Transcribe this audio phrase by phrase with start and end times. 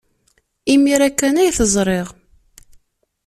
[0.73, 2.07] Imir-a kan ay t-ẓriɣ.